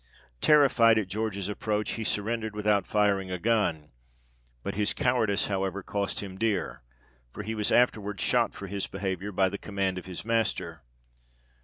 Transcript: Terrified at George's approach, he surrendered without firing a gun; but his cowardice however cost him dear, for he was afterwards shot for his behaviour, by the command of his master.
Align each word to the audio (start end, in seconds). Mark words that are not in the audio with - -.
Terrified 0.41 0.97
at 0.97 1.09
George's 1.09 1.47
approach, 1.47 1.91
he 1.91 2.03
surrendered 2.03 2.55
without 2.55 2.87
firing 2.87 3.29
a 3.29 3.37
gun; 3.37 3.91
but 4.63 4.73
his 4.73 4.95
cowardice 4.95 5.45
however 5.45 5.83
cost 5.83 6.21
him 6.23 6.39
dear, 6.39 6.81
for 7.31 7.43
he 7.43 7.53
was 7.53 7.71
afterwards 7.71 8.23
shot 8.23 8.55
for 8.55 8.65
his 8.65 8.87
behaviour, 8.87 9.31
by 9.31 9.47
the 9.47 9.59
command 9.59 9.99
of 9.99 10.07
his 10.07 10.25
master. 10.25 10.81